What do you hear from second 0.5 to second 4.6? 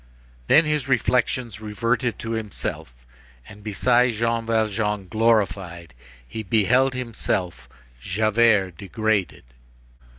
his reflections reverted to himself and beside Jean